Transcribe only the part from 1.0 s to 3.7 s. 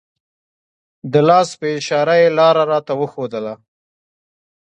د لاس په اشاره یې لاره راته وښودله.